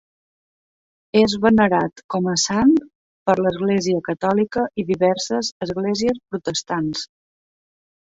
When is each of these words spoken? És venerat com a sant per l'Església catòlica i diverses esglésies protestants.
És 1.19 1.35
venerat 1.43 2.01
com 2.15 2.31
a 2.31 2.33
sant 2.45 2.73
per 3.31 3.37
l'Església 3.43 4.03
catòlica 4.11 4.67
i 4.85 4.89
diverses 4.91 5.55
esglésies 5.69 6.23
protestants. 6.35 7.09